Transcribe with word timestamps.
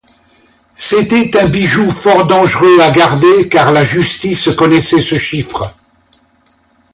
C'était 0.73 1.37
un 1.37 1.45
bijou 1.47 1.91
fort 1.91 2.25
dangereux 2.25 2.79
à 2.79 2.89
garder, 2.89 3.47
car 3.49 3.71
la 3.71 3.83
justice 3.83 4.49
connaissait 4.55 4.97
ce 4.97 5.13
chiffre. 5.15 5.71